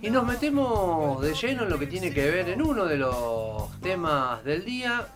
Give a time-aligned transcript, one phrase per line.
[0.00, 3.68] Y nos metemos de lleno en lo que tiene que ver en uno de los
[3.80, 5.08] temas del día.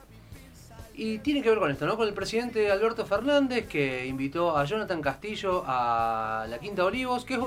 [0.94, 1.96] Y tiene que ver con esto, ¿no?
[1.96, 7.34] Con el presidente Alberto Fernández que invitó a Jonathan Castillo a la Quinta Olivos, que
[7.34, 7.40] es,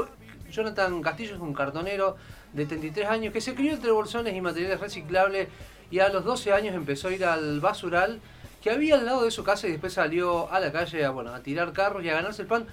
[0.50, 2.16] Jonathan Castillo es un cartonero
[2.54, 5.50] de 33 años que se crió entre bolsones y materiales reciclables
[5.92, 8.22] y a los 12 años empezó a ir al basural
[8.62, 11.34] que había al lado de su casa y después salió a la calle a, bueno,
[11.34, 12.66] a tirar carros y a ganarse el pan.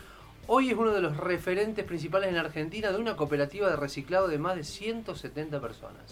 [0.54, 4.36] Hoy es uno de los referentes principales en Argentina de una cooperativa de reciclado de
[4.36, 6.02] más de 170 personas.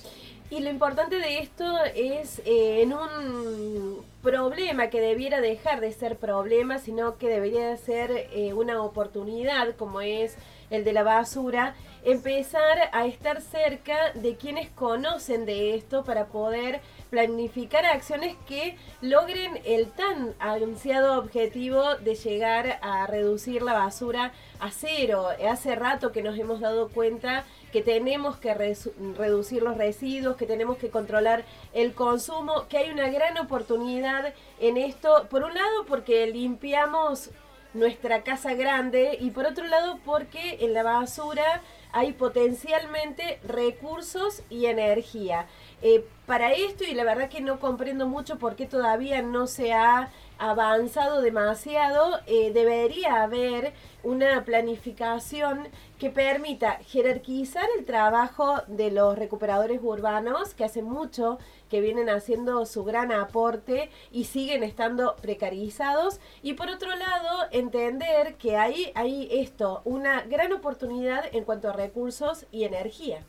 [0.49, 6.17] Y lo importante de esto es eh, en un problema que debiera dejar de ser
[6.17, 10.39] problema, sino que debería ser eh, una oportunidad como es
[10.71, 16.81] el de la basura, empezar a estar cerca de quienes conocen de esto para poder
[17.11, 24.71] planificar acciones que logren el tan anunciado objetivo de llegar a reducir la basura a
[24.71, 25.29] cero.
[25.49, 30.79] Hace rato que nos hemos dado cuenta que tenemos que reducir los residuos, que tenemos
[30.79, 36.27] que controlar el consumo, que hay una gran oportunidad en esto, por un lado porque
[36.29, 37.31] limpiamos
[37.75, 44.67] nuestra casa grande y por otro lado porque en la basura hay potencialmente recursos y
[44.67, 45.47] energía.
[45.83, 49.73] Eh, para esto, y la verdad que no comprendo mucho por qué todavía no se
[49.73, 55.69] ha avanzado demasiado, eh, debería haber una planificación
[55.99, 62.65] que permita jerarquizar el trabajo de los recuperadores urbanos, que hace mucho que vienen haciendo
[62.65, 66.21] su gran aporte y siguen estando precarizados.
[66.43, 71.75] Y por otro lado, entender que hay, hay esto, una gran oportunidad en cuanto a
[71.81, 73.23] recursos y energía.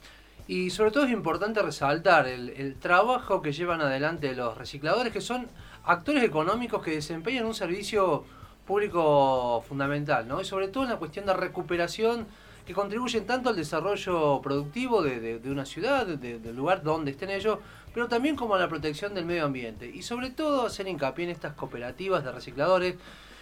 [0.47, 5.47] Y sobre todo es importante resaltar el, trabajo que llevan adelante los recicladores, que son
[5.83, 8.25] actores económicos que desempeñan un servicio
[8.65, 10.41] público fundamental, ¿no?
[10.41, 12.27] Y sobre todo en la cuestión de recuperación
[12.65, 17.59] que contribuyen tanto al desarrollo productivo de, una ciudad, del lugar donde estén ellos,
[17.93, 19.87] pero también como a la protección del medio ambiente.
[19.87, 22.95] Y sobre todo hacer hincapié en estas cooperativas de recicladores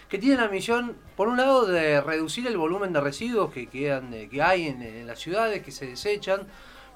[0.09, 4.12] que tienen la misión, por un lado, de reducir el volumen de residuos que, quedan,
[4.30, 6.47] que hay en, en las ciudades, que se desechan,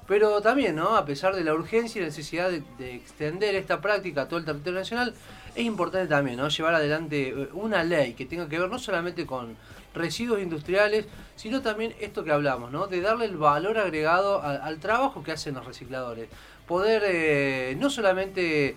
[0.06, 0.96] pero también, ¿no?
[0.96, 4.44] A pesar de la urgencia y la necesidad de, extender esta práctica a todo el
[4.44, 5.14] territorio nacional,
[5.54, 6.48] es importante también, ¿no?
[6.48, 9.56] Llevar adelante eh, una ley que tenga que ver no solamente con
[9.94, 12.86] residuos industriales, sino también esto que hablamos, ¿no?
[12.86, 16.28] De darle el valor agregado al, trabajo que hacen los recicladores.
[16.66, 18.76] Poder eh, no solamente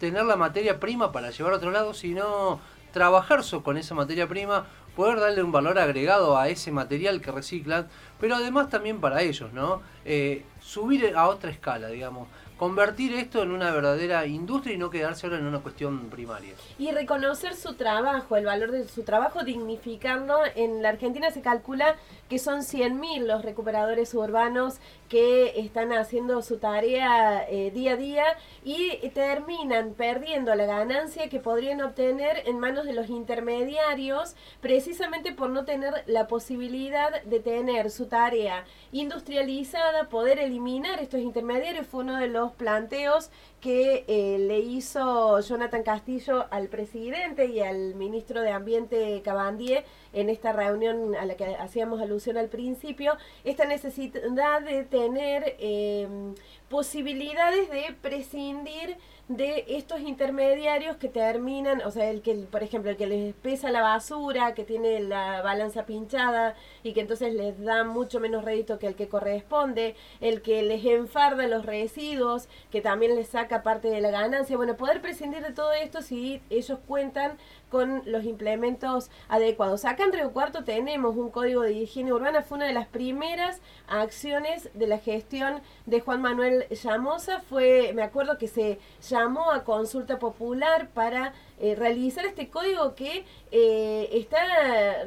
[0.00, 2.60] tener la materia prima para llevar a otro lado, sino
[2.92, 4.66] trabajar con esa materia prima,
[4.96, 7.88] poder darle un valor agregado a ese material que reciclan,
[8.20, 9.82] pero además también para ellos, ¿no?
[10.04, 12.28] Eh, subir a otra escala, digamos
[12.58, 16.54] convertir esto en una verdadera industria y no quedarse ahora en una cuestión primaria.
[16.78, 20.40] Y reconocer su trabajo, el valor de su trabajo, dignificarlo.
[20.56, 21.96] En la Argentina se calcula
[22.28, 28.24] que son 100.000 los recuperadores urbanos que están haciendo su tarea eh, día a día
[28.64, 35.50] y terminan perdiendo la ganancia que podrían obtener en manos de los intermediarios precisamente por
[35.50, 42.16] no tener la posibilidad de tener su tarea industrializada, poder eliminar estos intermediarios fue uno
[42.16, 48.50] de los planteos que eh, le hizo Jonathan Castillo al presidente y al ministro de
[48.50, 54.84] Ambiente Cabandier en esta reunión a la que hacíamos alusión al principio, esta necesidad de
[54.84, 56.34] tener em,
[56.68, 58.96] posibilidades de prescindir
[59.28, 63.70] de estos intermediarios que terminan, o sea, el que, por ejemplo, el que les pesa
[63.70, 68.78] la basura, que tiene la balanza pinchada y que entonces les da mucho menos rédito
[68.78, 73.88] que el que corresponde, el que les enfarda los residuos, que también les saca parte
[73.88, 74.56] de la ganancia.
[74.56, 77.38] Bueno, poder prescindir de todo esto si ellos cuentan
[77.70, 79.84] con los implementos adecuados.
[79.84, 83.60] Acá en Río Cuarto tenemos un código de higiene urbana, fue una de las primeras
[83.88, 89.64] acciones de la gestión de Juan Manuel Llamosa, fue, me acuerdo que se llamó a
[89.64, 94.38] consulta popular para eh, realizar este código que eh, está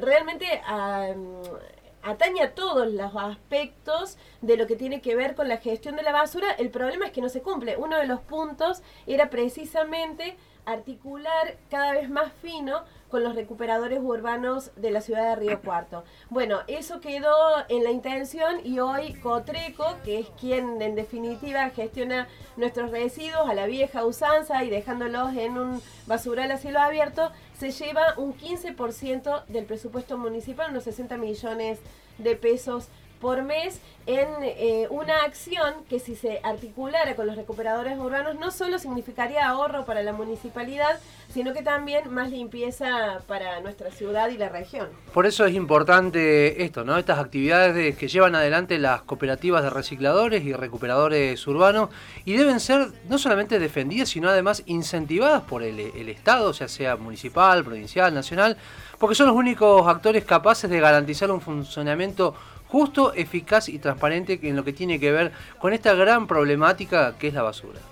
[0.00, 1.14] realmente a
[2.02, 6.02] atañe a todos los aspectos de lo que tiene que ver con la gestión de
[6.02, 6.50] la basura.
[6.52, 7.76] El problema es que no se cumple.
[7.76, 14.70] Uno de los puntos era precisamente articular cada vez más fino con los recuperadores urbanos
[14.76, 16.04] de la ciudad de Río Cuarto.
[16.30, 17.36] Bueno, eso quedó
[17.68, 22.26] en la intención y hoy Cotreco, que es quien en definitiva gestiona
[22.56, 27.70] nuestros residuos a la vieja usanza y dejándolos en un basural a cielo abierto, se
[27.70, 31.80] lleva un 15% del presupuesto municipal, unos 60 millones
[32.18, 32.88] de pesos
[33.22, 38.50] por mes en eh, una acción que si se articulara con los recuperadores urbanos no
[38.50, 40.98] solo significaría ahorro para la municipalidad,
[41.32, 44.88] sino que también más limpieza para nuestra ciudad y la región.
[45.14, 46.98] Por eso es importante esto, ¿no?
[46.98, 51.90] Estas actividades que llevan adelante las cooperativas de recicladores y recuperadores urbanos
[52.24, 56.96] y deben ser no solamente defendidas, sino además incentivadas por el, el Estado, ya sea
[56.96, 58.56] municipal, provincial, nacional,
[58.98, 62.34] porque son los únicos actores capaces de garantizar un funcionamiento
[62.72, 67.28] justo, eficaz y transparente en lo que tiene que ver con esta gran problemática que
[67.28, 67.91] es la basura.